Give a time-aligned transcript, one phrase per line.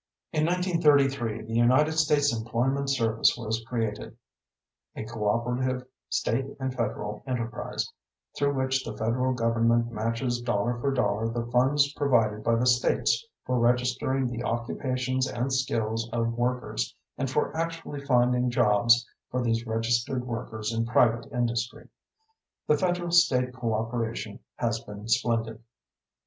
[0.33, 4.17] In 1933 the United States Employment Service was created
[4.95, 7.87] a cooperative state and federal enterprise,
[8.35, 13.23] through which the federal government matches dollar for dollar the funds provided by the states
[13.45, 19.67] for registering the occupations and skills of workers and for actually finding jobs for these
[19.67, 21.87] registered workers in private industry.
[22.65, 25.61] The federal state cooperation has been splendid.